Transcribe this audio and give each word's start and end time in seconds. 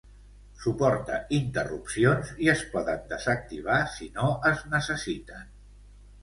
Suporta 0.61 1.17
interrupcions 1.39 2.31
i 2.45 2.49
es 2.55 2.63
poden 2.71 3.05
desactivar 3.13 3.77
si 3.99 4.09
no 4.17 4.33
es 4.53 4.65
necessiten. 4.73 5.47